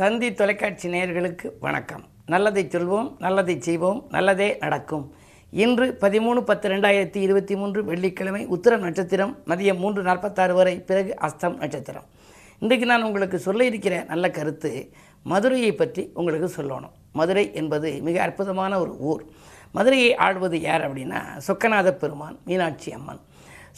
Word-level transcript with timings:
தந்தி 0.00 0.34
தொலைக்காட்சி 0.38 0.86
நேயர்களுக்கு 0.88 1.46
வணக்கம். 1.60 2.02
நல்லதை 2.32 2.62
சொல்வோம் 2.64 3.08
நல்லதை 3.18 3.54
செய்வோம் 3.60 4.04
நல்லதே 4.10 4.56
நடக்கும். 4.60 5.14
இன்று 5.62 5.86
பதிமூணு 6.00 6.40
பத்து 6.50 6.66
ரெண்டாயிரத்தி 6.68 7.16
இருபத்தி 7.16 7.56
மூன்று 7.56 7.84
வெள்ளிக்கிழமை 7.84 8.46
உத்திரம் 8.46 8.80
நட்சத்திரம் 8.80 9.32
மதியம் 9.46 9.78
மூன்று 9.78 10.02
நாற்பத்தாறு 10.02 10.54
வரை 10.54 10.74
பிறகு 10.90 11.14
அஸ்தம் 11.20 11.56
நட்சத்திரம். 11.62 12.06
இன்றைக்கு 12.58 12.86
நான் 12.86 13.02
உங்களுக்கு 13.02 13.38
சொல்ல 13.38 13.64
இருக்கிற 13.64 14.04
நல்ல 14.12 14.30
கருத்து 14.30 14.72
மதுரையை 15.22 15.72
பற்றி 15.74 16.10
உங்களுக்கு 16.14 16.50
சொல்லணும். 16.58 16.94
மதுரை 17.12 17.54
என்பது 17.54 17.90
மிக 18.08 18.22
அற்புதமான 18.22 18.80
ஒரு 18.80 18.94
ஊர். 18.98 19.24
மதுரையை 19.72 20.14
ஆடுவது 20.26 20.60
யார் 20.60 20.92
அப்படின்னா 20.92 21.22
சொக்கநாத 21.48 21.90
பெருமான் 22.04 22.38
மீனாட்சி 22.44 22.92
அம்மன். 22.92 23.22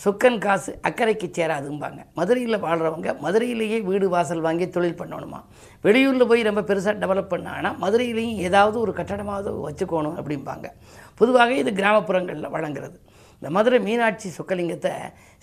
சொக்கன் 0.04 0.38
காசு 0.38 0.78
அக்கறைக்கு 0.88 1.26
சேராதும்பாங்க. 1.38 2.00
மதுரையில் 2.14 2.62
வாழ்கிறவங்க 2.62 3.08
மதுரையிலேயே 3.24 3.82
வீடு 3.82 4.08
வாசல் 4.08 4.40
வாங்கி 4.40 4.68
தொழில் 4.68 5.00
பண்ணணுமா? 5.00 5.40
வெளியூரில் 5.84 6.26
போய் 6.26 6.42
ரொம்ப 6.42 6.60
பெருசாக 6.60 6.96
டெவலப் 7.02 7.32
பண்ணாங்கன்னா 7.34 7.72
மதுரையிலையும் 7.82 8.38
ஏதாவது 8.48 8.80
ஒரு 8.80 8.92
கட்டடமாவது 8.92 9.50
வச்சுக்கணும் 9.66 10.16
அப்படிம்பாங்க. 10.20 10.66
பொதுவாக 11.14 11.54
இது 11.54 11.70
கிராமப்புறங்களில் 11.70 12.52
வழங்குறது. 12.56 12.96
இந்த 13.40 13.50
மதுரை 13.56 13.78
மீனாட்சி 13.86 14.28
சொக்கலிங்கத்தை 14.36 14.90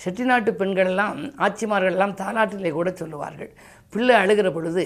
செட்டிநாட்டு 0.01 0.51
பெண்களெல்லாம் 0.59 1.19
ஆட்சிமார்கள்லாம் 1.45 2.13
தாலாட்டிலே 2.20 2.71
கூட 2.75 2.89
சொல்லுவார்கள். 2.99 3.49
பிள்ளை 3.93 4.15
அழுகிற 4.23 4.47
பொழுது 4.55 4.83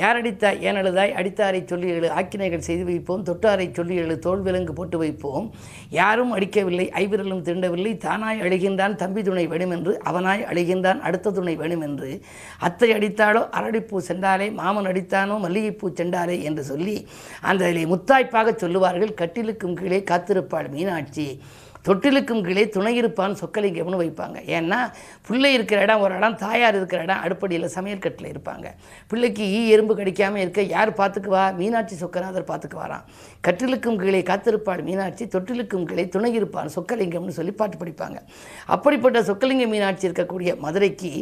யார் 0.00 0.18
அடித்தா 0.18 0.50
ஏன் 0.66 0.78
அழுதாய்? 0.80 1.12
அடித்தாரை 1.20 1.60
சொல்லி 1.70 1.88
எழு 1.94 2.08
ஆக்கினைகள் 2.18 2.64
செய்து 2.66 2.84
வைப்போம். 2.88 3.22
தொட்டாரை 3.28 3.66
சொல்லி 3.78 3.94
எழு 4.02 4.16
தோல் 4.26 4.44
விலங்கு 4.46 4.72
போட்டு 4.78 4.96
வைப்போம். 5.02 5.46
யாரும் 6.00 6.34
அடிக்கவில்லை 6.36 6.86
ஐவிரலும் 7.02 7.42
திண்டவில்லை. 7.48 7.92
தானாய் 8.06 8.42
அழுகின்றான் 8.46 8.94
தம்பி 9.02 9.24
துணை 9.28 9.44
வேணுமென்று 9.52 9.94
அவனாய் 10.10 10.44
அழுகின்றான் 10.50 11.00
அடுத்த 11.08 11.32
துணை 11.38 11.54
வேணுமென்று. 11.62 12.10
அத்தை 12.68 12.90
அடித்தாலோ 12.98 13.42
அரடிப்பூ 13.60 14.04
சென்றாலே 14.10 14.48
மாமன் 14.60 14.90
அடித்தானோ 14.92 15.38
மல்லிகைப்பூ 15.46 15.90
சென்றாலே 16.02 16.38
என்று 16.50 16.64
சொல்லி 16.70 16.96
அந்த 17.52 17.72
முத்தாய்ப்பாக 17.94 18.54
சொல்லுவார்கள். 18.64 19.18
கட்டிலுக்கும் 19.22 19.76
கீழே 19.82 20.00
காத்திருப்பாள் 20.12 20.70
மீனாட்சி. 20.76 21.28
தொட்டிலுக்கும் 21.86 22.42
கீழே 22.46 22.64
துணை 22.68 22.92
இருப்பான் 22.96 23.36
சொக்கலிங்கம்னு 23.40 24.00
வைப்பாங்க. 24.02 24.38
ஏன்னா 24.56 24.78
பிள்ளை 25.26 25.52
இருக்கிற 25.56 25.78
இடம் 25.86 26.02
ஒரு 26.06 26.14
இடம் 26.18 26.36
தாயார் 26.42 26.76
இருக்கிற 26.80 27.00
இடம் 27.06 27.22
அடுப்படியில் 27.24 27.66
சமையல் 27.76 28.02
கட்டில் 28.04 28.30
இருப்பாங்க. 28.32 28.66
பிள்ளைக்கு 29.10 29.44
ஈ 29.58 29.60
எறும்பு 29.74 29.96
கடிக்காமல் 30.00 30.42
இருக்க 30.44 30.62
யார் 30.74 30.92
பார்த்துக்குவா? 31.00 31.44
மீனாட்சி 31.60 31.96
சொக்கநாதர் 32.02 32.48
பார்த்துக்குவாராம். 32.52 33.06
கட்டிலுக்கும் 33.48 33.98
கீழே 34.02 34.22
காத்திருப்பாள் 34.30 34.82
மீனாட்சி 34.88 35.26
தொட்டிலுக்கும் 35.34 35.86
கீழே 35.90 36.06
துணை 36.16 36.32
இருப்பான் 36.40 36.70
சொக்கலிங்கம்னு 36.76 37.36
சொல்லி 37.38 37.54
பாட்டு 37.62 37.78
படிப்பாங்க. 37.82 38.18
அப்படிப்பட்ட 38.76 39.20
சொக்கலிங்க 39.30 39.66
மீனாட்சி 39.74 40.08
இருக்கக்கூடிய 40.10 40.52
மதுரைக்கு 40.66 41.12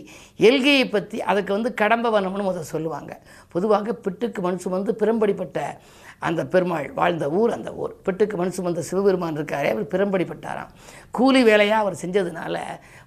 எல்கையை 0.50 0.84
பற்றி 0.91 1.20
அதுக்கு 1.31 1.53
வந்து 1.58 1.72
கடம்பவனம்னு 1.83 2.48
முதல் 2.50 2.70
சொல்லுவாங்க. 2.75 3.12
பொதுவாக 3.55 3.97
பிட்டுக்கு 4.05 4.41
மனுஷன் 4.48 4.77
வந்து 4.78 4.94
பிறம்படிப்பட்ட 5.00 5.58
அந்த 6.26 6.42
பெருமாள் 6.52 6.88
வாழ்ந்த 6.98 7.26
ஊர் 7.40 7.50
அந்த 7.56 7.70
ஊர். 7.82 7.92
பெட்டுக்கு 8.04 8.36
மனுஷம் 8.40 8.58
சுமந்த 8.58 8.82
சிவபெருமான் 8.88 9.38
இருக்காரே 9.38 9.68
அவர் 9.74 9.92
பெரும்படிப்பட்டாராம் 9.94 10.72
கூலி 11.10 11.42
வேலையாக 11.42 11.82
அவர் 11.82 12.00
செஞ்சதுனால 12.02 12.58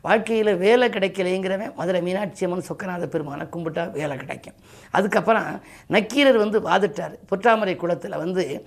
வாழ்க்கையில் 0.02 0.52
வேலை 0.64 0.88
கிடைக்கலைங்கிறவன் 0.90 1.76
மதுரை 1.76 2.02
மீனாட்சி 2.02 2.46
அம்மன் 2.46 2.66
சொக்கநாத 2.70 3.06
பெருமானை 3.06 3.46
கும்பிட்டா 3.54 3.92
வேலை 3.92 4.18
கிடைக்கும். 4.18 4.58
அதுக்கப்புறம் 4.92 5.62
நக்கீரர் 5.88 6.38
வந்து 6.38 6.60
வாதிட்டார். 6.70 7.16
பொற்றாமரை 7.30 7.76
குளத்தில் 7.76 8.22
வந்து 8.24 8.66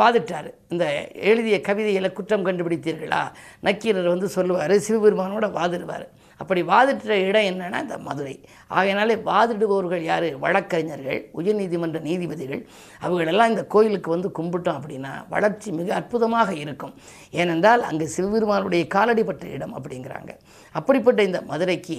வாதிட்டார். 0.00 0.48
இந்த 0.68 0.84
எழுதிய 1.30 1.60
கவிதையில் 1.60 2.12
குற்றம் 2.12 2.46
கண்டுபிடித்தீர்களா? 2.46 3.22
நக்கீரர் 3.60 4.12
வந்து 4.14 4.28
சொல்லுவார் 4.28 4.74
சிவபெருமானோட 4.88 5.46
வாதிடுவார். 5.60 6.06
அப்படி 6.36 6.62
வாதிட்ட 6.62 7.08
இடம் 7.08 7.48
என்னென்னா 7.50 7.80
இந்த 7.80 7.98
மதுரை. 7.98 8.34
ஆகையினாலே 8.68 9.14
வாதிடுபவர்கள் 9.14 10.02
யார்? 10.10 10.28
வழக்கறிஞர்கள் 10.38 11.20
உயர்நீதிமன்ற 11.38 12.00
நீதிபதிகள். 12.00 12.62
அவங்களெல்லாம் 13.04 13.52
இந்த 13.52 13.64
கோயிலுக்கு 13.82 14.10
வந்து 14.14 14.28
கும்பிட்டோம் 14.38 14.78
அப்படின்னா 14.78 15.12
வளர்ச்சி 15.34 15.68
மிக 15.78 15.88
அற்புதமாக 15.98 16.50
இருக்கும். 16.64 16.92
ஏனென்றால் 17.40 17.82
அங்கே 17.90 18.06
சிவபெருமானுடைய 18.14 18.82
காலடிப்பட்ட 18.94 19.44
இடம் 19.56 19.74
அப்படிங்கிறாங்க. 19.78 20.32
அப்படிப்பட்ட 20.78 21.20
இந்த 21.28 21.38
மதுரைக்கு 21.50 21.96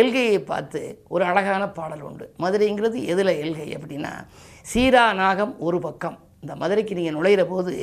எல்கையை 0.00 0.38
பார்த்து 0.50 0.80
ஒரு 1.14 1.24
அழகான 1.30 1.62
பாடல் 1.78 2.04
உண்டு. 2.08 2.26
மதுரைங்கிறது 2.44 3.00
எதில் 3.12 3.32
எல்கை 3.44 3.68
அப்படின்னா 3.78 4.12
சீரா 4.72 5.04
நாகம் 5.22 5.54
ஒரு 5.66 5.80
பக்கம். 5.86 6.16
இந்த 6.42 6.54
மதுரைக்கு 6.62 6.96
நீங்கள் 6.98 7.16
நுழையிற 7.18 7.42
போது 7.52 7.74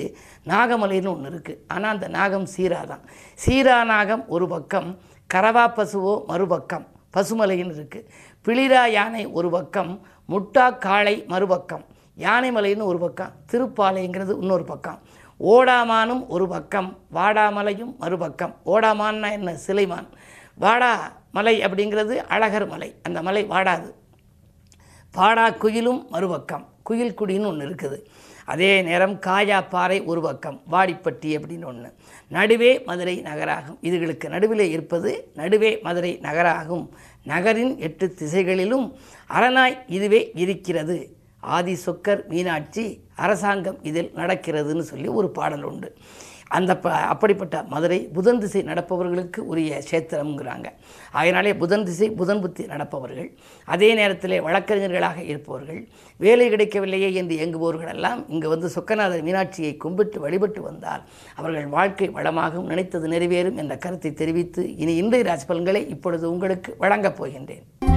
நாகமலைன்னு 0.52 1.12
ஒன்று 1.14 1.32
இருக்குது 1.34 1.62
ஆனால் 1.76 1.94
அந்த 1.96 2.08
நாகம் 2.18 2.48
சீரா 2.56 2.82
தான். 2.92 3.04
சீரா 3.44 3.78
நாகம் 3.94 4.24
ஒரு 4.36 4.48
பக்கம் 4.54 4.90
கரவா 5.34 5.66
பசுவோ 5.78 6.16
மறுபக்கம். 6.32 6.86
பசுமலைன்னு 7.16 7.76
இருக்குது 7.80 8.08
பிளிரா 8.46 8.84
யானை 8.98 9.24
ஒரு 9.38 9.50
பக்கம் 9.56 9.92
முட்டா 10.34 10.68
காளை 10.86 11.16
மறுபக்கம். 11.32 11.86
யானைமலைன்னு 12.18 12.84
ஒரு 12.84 13.00
பக்கம் 13.00 13.32
திருப்பாலைங்கிறது 13.52 14.40
இன்னொரு 14.40 14.64
பக்கம். 14.64 15.00
ஓடாமானும் 15.40 16.28
ஒரு 16.28 16.48
பக்கம் 16.48 16.98
வாடாமலையும் 17.14 17.98
மறுபக்கம் 17.98 18.56
ஓடாமான்னா 18.66 19.32
என்ன? 19.32 19.58
சிலைமான். 19.68 20.08
வாடா 20.56 21.22
மலை 21.32 21.60
அப்படிங்கிறது 21.60 22.16
அழகர் 22.16 22.68
மலை. 22.68 22.96
அந்த 23.04 23.22
மலை 23.22 23.48
வாடாது. 23.48 23.92
பாடா 25.12 25.50
குயிலும் 25.50 26.08
மறுபக்கம் 26.08 26.70
குயில் 26.84 27.14
குடின்னு 27.14 27.46
ஒன்று 27.46 27.70
இருக்குது. 27.70 28.06
அதே 28.46 28.82
நேரம் 28.82 29.20
காயா 29.20 29.70
பாறை 29.70 30.02
ஒரு 30.02 30.22
பக்கம். 30.22 30.62
வாடிப்பட்டி 30.72 31.26
அப்படின்னு 31.26 31.66
ஒன்று 31.66 31.94
நடுவே 32.28 32.80
மதுரை 32.80 33.22
நகராகும். 33.22 33.80
இதுகளுக்கு 33.82 34.30
நடுவிலே 34.30 34.70
இருப்பது 34.70 35.32
நடுவே 35.36 35.80
மதுரை 35.84 36.20
நகராகும். 36.22 36.90
நகரின் 37.24 37.80
எட்டு 37.80 38.14
திசைகளிலும் 38.14 38.96
அரணாய் 39.30 39.78
இதுவே 39.88 40.32
இருக்கிறது. 40.36 41.21
ஆதி 41.44 41.78
சொக்கர் 41.86 42.28
மீனாட்சி 42.28 42.86
அரசாங்கம் 43.16 43.80
இதில் 43.84 44.12
நடக்கிறதுன்னு 44.16 44.80
சொல்லி 44.80 45.08
ஒரு 45.08 45.30
பாடல் 45.30 45.64
உண்டு. 45.64 45.90
அந்த 46.50 46.78
ப 46.78 46.90
அப்படிப்பட்ட 46.90 47.64
மதுரை 47.64 48.10
புதன் 48.14 48.40
திசை 48.40 48.62
நடப்பவர்களுக்கு 48.62 49.42
உரிய 49.46 49.82
சேத்திரம்ங்கிறாங்க 49.92 50.68
அதனாலே 51.12 51.56
புதன் 51.56 51.86
திசை 51.86 52.12
புதன் 52.12 52.42
புத்தி 52.42 52.64
நடப்பவர்கள் 52.66 53.30
அதே 53.68 53.94
நேரத்திலே 53.94 54.40
வழக்கறிஞர்களாக 54.40 55.24
இருப்பவர்கள் 55.24 55.80
வேலை 56.20 56.50
கிடைக்கவில்லையே 56.50 57.14
என்று 57.14 57.36
இயங்குபவர்கள் 57.36 57.88
எல்லாம் 57.88 58.28
இங்கு 58.28 58.50
வந்து 58.50 58.70
சொக்கநாதர் 58.70 59.22
மீனாட்சியை 59.22 59.78
கும்பிட்டு 59.78 60.20
வழிபட்டு 60.20 60.62
வந்தால் 60.62 61.06
அவர்கள் 61.36 61.66
வாழ்க்கை 61.68 62.10
வளமாகவும் 62.10 62.64
நினைத்தது 62.64 63.08
நிறைவேறும் 63.08 63.56
என்ற 63.56 63.78
கருத்தை 63.78 64.14
தெரிவித்து 64.14 64.76
இனி 64.76 64.96
இன்றைய 64.96 65.24
ராஜ்பலன்களை 65.24 65.88
இப்பொழுது 65.88 66.32
உங்களுக்கு 66.32 66.76
வழங்கப் 66.78 67.18
போகின்றேன். 67.22 67.91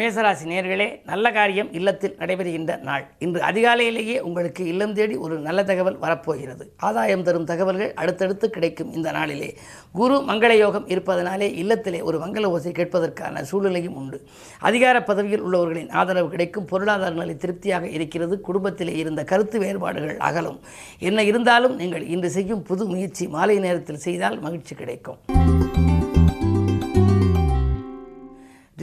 மேசராசி 0.00 0.44
நேர்களே 0.50 0.86
நல்ல 1.04 1.32
காரியம் 1.32 1.72
இல்லத்தில் 1.78 2.14
நடைபெறுகின்ற 2.18 2.74
நாள். 2.88 3.04
இன்று 3.24 3.40
அதிகாலையிலேயே 3.40 4.14
உங்களுக்கு 4.28 4.62
இல்லம் 4.72 4.94
தேடி 4.98 5.16
ஒரு 5.16 5.38
நல்ல 5.38 5.64
தகவல் 5.64 5.98
வரப்போகிறது. 6.04 6.64
ஆதாயம் 6.76 7.22
தரும் 7.22 7.44
தகவல்கள் 7.44 7.92
அடுத்தடுத்து 7.94 8.50
கிடைக்கும் 8.50 8.92
இந்த 8.92 9.10
நாளிலே. 9.10 9.56
குரு 9.92 10.16
மங்கள 10.30 10.52
யோகம் 10.56 10.86
இருப்பதனாலே 10.88 11.48
இல்லத்திலே 11.62 12.02
ஒரு 12.02 12.18
மங்கள 12.18 12.44
ஓசை 12.44 12.72
கேட்பதற்கான 12.72 13.42
சூழ்நிலையும் 13.50 13.96
உண்டு. 13.96 14.20
அதிகார 14.60 15.02
பதவியில் 15.02 15.44
உள்ளவர்களின் 15.46 15.90
ஆதரவு 15.90 16.28
கிடைக்கும். 16.28 16.64
பொருளாதார 16.64 17.14
நிலை 17.14 17.36
திருப்தியாக 17.36 17.88
இருக்கிறது. 17.88 18.40
குடும்பத்திலே 18.40 18.96
இருந்த 18.96 19.24
கருத்து 19.24 19.58
வேறுபாடுகள் 19.58 20.16
அகலும். 20.16 20.60
என்ன 20.98 21.22
இருந்தாலும் 21.22 21.76
நீங்கள் 21.76 22.06
இன்று 22.06 22.30
செய்யும் 22.30 22.62
புது 22.62 22.86
முயற்சி 22.86 23.26
மாலை 23.28 23.58
நேரத்தில் 23.58 24.04
செய்தால் 24.06 24.40
மகிழ்ச்சி 24.40 24.76
கிடைக்கும். 24.76 25.20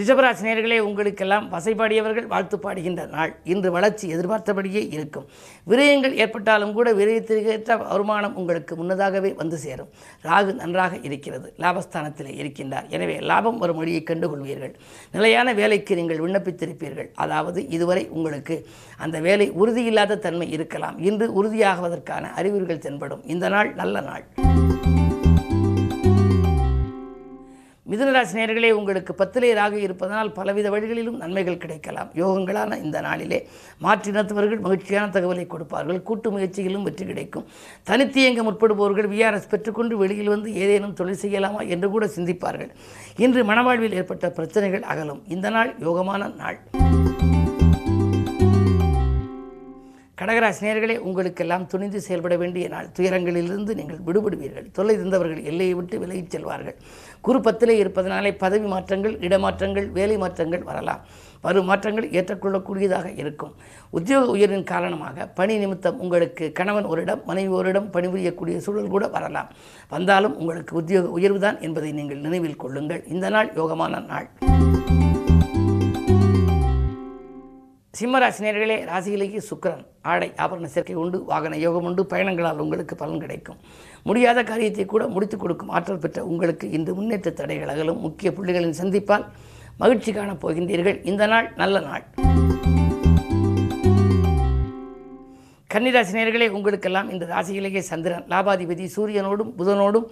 ரிஷபராசி 0.08 0.44
நேர்களே 0.48 0.76
உங்களுக்கெல்லாம் 0.88 1.46
வசைப்பாடியவர்கள் 1.54 2.28
வாழ்த்து 2.34 2.58
பாடுகின்ற 2.66 3.02
நாள். 3.16 3.32
இன்று 3.54 3.70
வளர்ச்சி 3.76 4.06
எதிர்பார்த்தபடியே 4.16 4.82
இருக்கும். 4.96 5.26
விரயங்கள் 5.72 6.14
ஏற்பட்டாலும் 6.24 6.72
கூட 6.78 6.94
விரயத்திற்கேற்ற 7.00 7.78
வருமானம் 7.82 8.38
உங்களுக்கு 8.42 8.76
முன்னதாகவே 8.80 9.32
வந்து 9.42 9.58
சேரும். 9.66 9.90
ராகு 10.28 10.54
நன்றாக 10.62 11.02
இருக்கிறது. 11.10 11.48
லாபஸ்தானத்தில் 11.64 12.32
இருக்கின்றார். 12.42 12.88
எனவே 12.96 13.18
லாபம் 13.32 13.60
வரும் 13.64 13.82
வழியை 13.82 14.04
கண்டுகொள்வீர்கள். 14.12 14.74
நிலையான 15.18 15.54
வேலைக்கு 15.62 16.00
நீங்கள் 16.02 16.24
விண்ணப்பித்திருப்பீர்கள். 16.26 17.12
அதாவது 17.26 17.62
இதுவரை 17.78 18.06
உங்களுக்கு 18.18 18.58
அந்த 19.06 19.20
வேலை 19.30 19.50
உறுதியில்லாத 19.62 20.22
தன்மை 20.28 20.50
இருக்கலாம். 20.58 21.00
இன்று 21.10 21.28
உறுதியாகுவதற்கான 21.40 22.32
அறிகுறிகள் 22.42 22.86
தென்படும். 22.88 23.26
இந்த 23.36 23.50
நாள் 23.58 23.72
நல்ல 23.84 24.00
நாள். 24.12 24.26
மிதுனராசி 27.92 28.34
நேர்களே 28.38 28.70
உங்களுக்கு 28.78 29.14
பத்திலே 29.20 29.50
ராகு 29.60 29.78
இருப்பதனால் 29.86 30.32
பலவித 30.38 30.68
வழிகளிலும் 30.74 31.20
நன்மைகள் 31.22 31.60
கிடைக்கலாம். 31.64 32.10
யோகங்களான 32.22 32.80
இந்த 32.86 33.02
நாளிலே 33.06 33.40
மாற்றினத்தவர்கள் 33.86 34.64
மகிழ்ச்சியான 34.66 35.12
தகவலை 35.16 35.46
கொடுப்பார்கள். 35.54 36.02
கூட்டு 36.10 36.32
முயற்சிகளிலும் 36.36 36.88
வெற்றி 36.88 37.06
கிடைக்கும். 37.12 37.46
தனித்து 37.84 38.20
இயங்க 38.24 38.44
முற்படுபவர்கள் 38.50 39.10
விஆர்எஸ் 39.14 39.52
பெற்றுக்கொண்டு 39.54 39.98
வெளியில் 39.98 40.34
வந்து 40.36 40.52
ஏதேனும் 40.64 40.98
தொழில் 41.02 41.24
செய்யலாமா 41.24 41.64
என்று 41.76 41.90
கூட 41.96 42.10
சிந்திப்பார்கள். 42.18 42.74
இன்று 43.26 43.44
மனவாழ்வில் 43.52 43.98
ஏற்பட்ட 44.02 44.32
பிரச்சனைகள் 44.40 44.88
அகலும். 44.94 45.24
இந்த 45.38 45.50
நாள் 45.58 45.74
யோகமான 45.88 46.36
நாள். 46.44 46.60
கடகராசினியர்களே 50.20 50.94
உங்களுக்கெல்லாம் 51.08 51.66
துணிந்து 51.72 52.00
செயல்பட 52.06 52.36
வேண்டிய 52.42 52.68
நாள். 52.74 52.88
துயரங்களிலிருந்து 52.98 53.74
நீங்கள் 53.80 54.00
விடுபடுவீர்கள். 54.08 54.68
தொல்லை 54.78 54.96
இருந்தவர்கள் 54.96 55.42
எல்லையை 55.50 55.74
விட்டு 55.80 55.96
விலகிச் 56.04 56.32
செல்வார்கள். 56.34 56.78
குறுப்பத்திலே 57.26 57.76
இருப்பதனாலே 57.82 58.32
பதவி 58.44 58.68
மாற்றங்கள் 58.74 59.16
இடமாற்றங்கள் 59.28 59.88
வேலை 59.98 60.18
மாற்றங்கள் 60.24 60.64
வரலாம். 60.70 61.04
வரும் 61.46 61.70
மாற்றங்கள் 61.70 62.10
ஏற்றுக்கொள்ளக்கூடியதாக 62.18 63.08
இருக்கும். 63.22 63.54
உத்தியோக 63.98 64.34
உயர்வின் 64.36 64.68
காரணமாக 64.74 65.28
பணி 65.40 65.58
நிமித்தம் 65.64 66.00
உங்களுக்கு 66.06 66.48
கணவன் 66.60 66.90
ஒரிடம் 66.94 67.24
மனைவி 67.30 67.54
ஒரிடம் 67.60 67.92
பணிபுரியக்கூடிய 67.96 68.58
சூழல் 68.68 68.94
கூட 68.96 69.08
வரலாம். 69.18 69.52
வந்தாலும் 69.96 70.38
உங்களுக்கு 70.42 70.76
உத்தியோக 70.82 71.14
உயர்வுதான் 71.20 71.60
என்பதை 71.68 71.92
நீங்கள் 71.92 72.24
நினைவில் 72.28 72.62
கொள்ளுங்கள். 72.66 73.04
இந்த 73.16 73.30
நாள் 73.38 73.52
யோகமான 73.62 74.06
நாள். 74.12 74.30
சிம்மராசினியர்களே 78.00 78.76
ராசியிலேயே 78.86 79.42
சுக்கரன் 79.50 79.86
ஆடை 80.02 80.32
ஆபரண 80.38 80.66
சேர்க்கை 80.66 80.96
உண்டு 80.96 81.24
வாகன 81.24 81.58
யோகம் 81.58 81.84
உண்டு 81.84 82.06
பயணங்களால் 82.06 82.58
உங்களுக்கு 82.58 82.96
பலன் 82.96 83.20
கிடைக்கும். 83.20 83.58
முடியாத 84.04 84.44
காரியத்தை 84.44 84.86
கூட 84.86 85.08
முடித்துக் 85.08 85.40
கொடுக்கும் 85.40 85.70
ஆற்றல் 85.70 85.98
பெற்ற 85.98 86.26
உங்களுக்கு 86.26 86.70
இன்று 86.70 86.96
முன்னேற்ற 86.96 87.32
தடைகள் 87.32 87.68
அகலும். 87.68 88.00
முக்கிய 88.00 88.32
புள்ளிகளின் 88.32 88.74
சந்திப்பால் 88.82 89.26
மகிழ்ச்சி 89.78 90.14
காணப் 90.14 90.48
போகின்றீர்கள். 90.48 91.06
இந்த 91.06 91.28
நாள் 91.28 91.54
நல்ல 91.56 91.80
நாள். 91.80 92.04
கன்னிராசினியர்களே 95.74 96.50
உங்களுக்கெல்லாம் 96.50 97.10
இந்த 97.10 97.26
ராசியிலேயே 97.26 97.80
சந்திரன் 97.80 98.26
லாபாதிபதி 98.28 98.90
சூரியனோடும் 98.96 99.54
புதனோடும் 99.58 100.06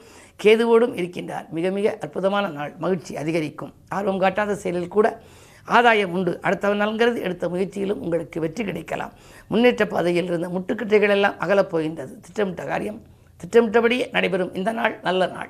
கேதுவோடும் 0.43 0.95
இருக்கின்றார். 1.01 1.49
மிக 1.49 1.69
மிக 1.69 1.97
அற்புதமான 2.01 2.47
நாள். 2.47 2.75
மகிழ்ச்சி 2.79 3.17
அதிகரிக்கும். 3.17 3.73
ஆர்வம் 3.89 4.19
காட்டாத 4.19 4.55
செயலில் 4.55 4.88
கூட 4.88 5.21
ஆதாயம் 5.65 6.12
உண்டு. 6.12 6.39
அடுத்தவன் 6.44 6.81
நலங்கிறது 6.81 7.21
எடுத்த 7.21 7.47
முயற்சியிலும் 7.47 8.01
உங்களுக்கு 8.06 8.39
வெற்றி 8.39 8.63
கிடைக்கலாம். 8.63 9.12
முன்னேற்ற 9.47 9.85
பாதையில் 9.85 10.23
இருந்த 10.23 10.47
முட்டுக்கட்டைகள் 10.47 11.09
எல்லாம் 11.09 11.39
அகலப் 11.39 11.69
போகின்றது. 11.69 12.19
திட்டமிட்ட 12.19 12.65
காரியம். 12.65 13.01
திட்டமிட்டபடியே 13.38 14.12
நடைபெறும் 14.12 14.53
இந்த 14.53 14.71
நாள் 14.71 15.00
நல்ல 15.03 15.27
நாள். 15.27 15.50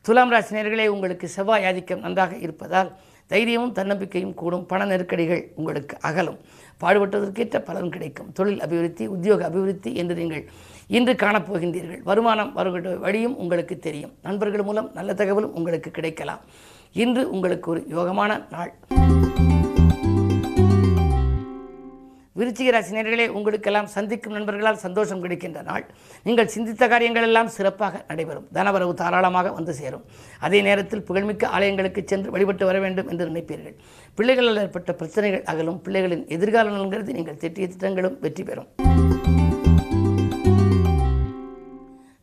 துலாம் 0.00 0.32
ராசினியர்களே 0.32 0.86
உங்களுக்கு 0.86 1.28
செவ்வாய் 1.28 1.66
ஆதிக்கம் 1.66 2.00
நன்றாக 2.00 2.36
இருப்பதால் 2.36 2.96
தைரியமும் 3.32 3.74
தன்னம்பிக்கையும் 3.78 4.34
கூடும். 4.40 4.66
பண 4.66 4.84
நெருக்கடிகள் 4.84 5.42
உங்களுக்கு 5.60 5.96
அகலும். 6.00 6.38
பாடுபட்டதற்கேற்ற 6.80 7.58
பலன் 7.68 7.92
கிடைக்கும். 7.94 8.32
தொழில் 8.32 8.60
அபிவிருத்தி 8.60 9.06
உத்தியோக 9.06 9.50
அபிவிருத்தி 9.50 9.90
என்று 10.00 10.14
நீங்கள் 10.14 10.44
இன்று 10.96 11.12
காணப்போகின்றீர்கள். 11.12 12.02
வருமானம் 12.10 12.52
வருகின்ற 12.52 12.96
வழியும் 13.04 13.36
உங்களுக்கு 13.36 13.78
தெரியும். 13.86 14.14
நண்பர்கள் 14.22 14.66
மூலம் 14.68 14.90
நல்ல 14.94 15.14
தகவலும் 15.14 15.54
உங்களுக்கு 15.54 15.90
கிடைக்கலாம். 15.90 16.42
இன்று 17.04 17.30
உங்களுக்கு 17.30 17.70
ஒரு 17.70 17.82
யோகமான 17.96 18.32
நாள். 18.50 18.72
விருச்சிக 22.38 22.72
ராசினியர்களே 22.74 23.26
உங்களுக்கெல்லாம் 23.38 23.88
சந்திக்கும் 23.94 24.34
நண்பர்களால் 24.36 24.80
சந்தோஷம் 24.84 25.22
கிடைக்கின்ற 25.24 25.60
நாள். 25.70 25.84
நீங்கள் 26.26 26.50
சிந்தித்த 26.54 26.88
காரியங்கள் 26.92 27.26
எல்லாம் 27.28 27.50
சிறப்பாக 27.56 28.02
நடைபெறும். 28.10 28.46
தனவரவு 28.58 28.94
தாராளமாக 29.02 29.52
வந்து 29.58 29.74
சேரும். 29.80 30.04
அதே 30.48 30.60
நேரத்தில் 30.68 31.06
புகழ்மிக்க 31.08 31.46
ஆலயங்களுக்கு 31.56 32.04
சென்று 32.12 32.30
வழிபட்டு 32.36 32.66
வர 32.70 32.78
வேண்டும் 32.86 33.10
என்று 33.14 33.26
நினைப்பீர்கள். 33.30 33.76
பிள்ளைகளால் 34.18 34.62
ஏற்பட்ட 34.64 34.92
பிரச்சனைகள் 35.00 35.44
அகலும். 35.54 35.80
பிள்ளைகளின் 35.86 36.24
எதிர்கால 36.38 36.74
நலன்கிறது. 36.76 37.18
நீங்கள் 37.20 37.40
திட்டிய 37.44 37.68
திட்டங்களும் 37.74 38.18
வெற்றி 38.26 38.44
பெறும். 38.50 38.70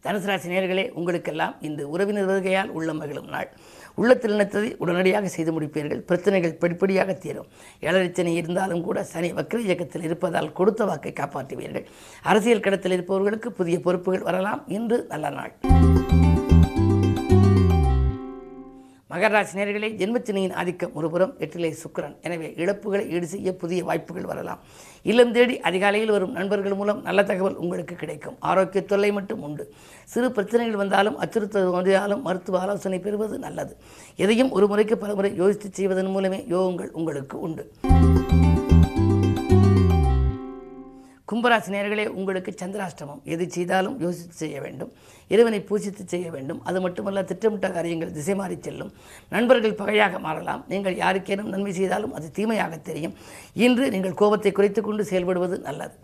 தனுசு 0.05 0.27
ராசி 0.29 0.49
நேர்களே 0.49 0.89
உங்களுக்கெல்லாம் 0.89 1.55
இந்த 1.61 1.87
உறவினர் 1.87 2.27
வருகையால் 2.29 2.69
உள்ள 2.77 2.93
மகிழும் 2.93 3.29
நாள். 3.29 3.49
உள்ளத்தில் 3.95 4.33
நினைத்ததை 4.33 4.75
உடனடியாக 4.77 5.27
செய்து 5.27 5.51
முடிப்பீர்கள். 5.59 6.01
பிரச்சனைகள் 6.09 6.53
படிப்படியாக 6.53 7.13
தீரும். 7.13 7.47
ஏழரிச்சனை 7.81 8.33
இருந்தாலும் 8.33 8.81
கூட 8.81 9.03
சனி 9.03 9.31
வக்ர 9.33 9.57
இயக்கத்தில் 9.57 10.03
இருப்பதால் 10.03 10.51
கொடுத்த 10.51 10.85
வாக்கை 10.85 11.13
காப்பாற்றுவீர்கள். 11.21 11.85
அரசியல் 12.23 12.65
கடத்தில் 12.67 12.91
இருப்பவர்களுக்கு 12.91 13.51
புதிய 13.51 13.79
பொறுப்புகள் 13.79 14.27
வரலாம். 14.29 14.63
இன்று 14.67 15.05
நல்ல 15.09 15.29
நாள். 15.29 15.53
மகர 19.11 19.29
ராசி 19.33 19.55
ஜென்மச்சினியின் 19.99 20.53
ஆதிக்கம் 20.59 20.93
ஒருபுறம் 20.99 21.33
எட்டிலே 21.43 21.69
சுக்கரன். 21.81 22.15
எனவே 22.27 22.47
இழப்புகளை 22.61 23.03
ஈடு 23.15 23.27
செய்ய 23.33 23.49
புதிய 23.61 23.79
வாய்ப்புகள் 23.89 24.25
வரலாம். 24.31 24.61
இல்லம் 25.11 25.33
தேடி 25.35 25.55
அதிகாலையில் 25.69 26.13
வரும் 26.15 26.33
நண்பர்கள் 26.37 26.77
மூலம் 26.79 27.03
நல்ல 27.07 27.23
தகவல் 27.29 27.59
உங்களுக்கு 27.63 27.95
கிடைக்கும். 28.01 28.37
ஆரோக்கிய 28.51 28.83
தொல்லை 28.91 29.11
மட்டும் 29.17 29.43
உண்டு. 29.47 29.65
சிறு 30.13 30.29
பிரச்சனைகள் 30.37 30.81
வந்தாலும் 30.83 31.19
அச்சுறுத்தல் 31.25 31.75
வந்தாலும் 31.77 32.25
மருத்துவ 32.27 32.61
ஆலோசனை 32.63 32.99
பெறுவது 33.07 33.37
நல்லது. 33.45 33.75
எதையும் 34.25 34.53
ஒரு 34.57 34.67
முறைக்கு 34.73 34.97
பல 35.03 35.13
முறை 35.19 35.31
யோசித்து 35.43 35.69
செய்வதன் 35.79 36.13
மூலமே 36.15 36.41
யோகங்கள் 36.55 36.91
உங்களுக்கு 37.01 37.37
உண்டு. 37.47 37.65
கும்பராசி 41.29 41.69
நேர்களே 41.73 42.03
உங்களுக்கு 42.19 42.51
சந்திராஷ்டமம். 42.59 43.21
எது 43.33 43.43
செய்தாலும் 43.55 43.95
யோசித்து 44.03 44.35
செய்ய 44.41 44.57
வேண்டும். 44.65 44.91
இறைவனை 45.33 45.59
பூசித்து 45.69 46.03
செய்ய 46.13 46.27
வேண்டும். 46.35 46.59
அது 46.69 46.79
மட்டுமல்ல 46.85 47.23
திட்டமிட்ட 47.31 47.69
காரியங்கள் 47.77 48.11
திசை 48.17 48.35
மாறி 48.41 48.57
செல்லும். 48.67 48.91
நண்பர்கள் 49.35 49.79
பகையாக 49.81 50.19
மாறலாம். 50.27 50.61
நீங்கள் 50.73 50.99
யாருக்கேனும் 51.03 51.51
நன்மை 51.53 51.73
செய்தாலும் 51.79 52.13
அது 52.19 52.29
தீமையாக 52.39 52.77
தெரியும். 52.91 53.15
இன்று 53.67 53.87
நீங்கள் 53.95 54.19
கோபத்தை 54.21 54.53
குறைத்து 54.59 54.83
கொண்டு 54.89 55.05
செயல்படுவது 55.11 55.57
நல்லது. 55.69 55.95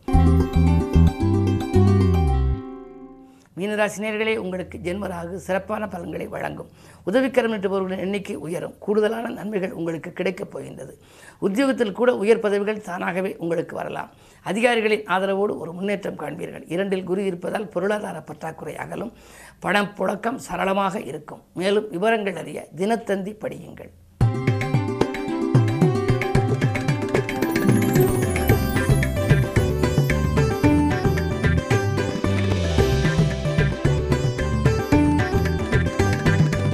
மீனராசினியர்களே 3.61 4.35
உங்களுக்கு 4.35 4.79
ஜென்மராகு 4.83 5.35
சிறப்பான 5.35 5.87
பலன்களை 5.87 6.27
வழங்கும். 6.27 6.69
உதவிக்கரம் 7.05 7.53
நிட்டுபவர்களின் 7.53 7.97
எண்ணிக்கை 7.97 8.35
உயரும். 8.35 8.77
கூடுதலான 8.79 9.29
நன்மைகள் 9.29 9.71
உங்களுக்கு 9.71 10.11
கிடைக்கப் 10.11 10.51
போகின்றது. 10.51 10.97
உத்தியோகத்தில் 11.39 11.91
கூட 11.91 12.15
உயர் 12.15 12.39
பதவிகள் 12.39 12.81
தானாகவே 12.81 13.35
உங்களுக்கு 13.37 13.75
வரலாம். 13.75 14.09
அதிகாரிகளின் 14.43 15.03
ஆதரவோடு 15.03 15.57
ஒரு 15.57 15.73
முன்னேற்றம் 15.73 16.19
காண்பீர்கள். 16.19 16.63
இரண்டில் 16.67 17.03
குரு 17.03 17.25
இருப்பதால் 17.25 17.67
பொருளாதார 17.67 18.21
பற்றாக்குறை 18.21 18.75
அகலும். 18.75 19.13
பணம் 19.59 19.91
புழக்கம் 19.97 20.35
சரளமாக 20.35 20.99
இருக்கும். 20.99 21.43
மேலும் 21.53 21.89
விவரங்கள் 21.89 22.35
அறிய 22.35 22.67
தினத்தந்தி 22.77 23.35
படியுங்கள். 23.41 23.91